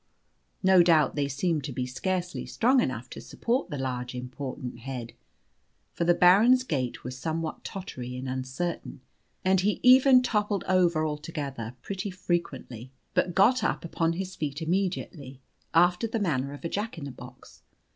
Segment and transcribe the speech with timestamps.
[0.63, 5.13] No doubt they seemed to be scarcely strong enough to support the large, important head.
[5.93, 9.01] For the Baron's gait was somewhat tottery and uncertain,
[9.45, 15.39] and he even toppled over altogether pretty frequently, but got up upon his feet immediately,
[15.71, 17.61] after the manner of a jack in the box.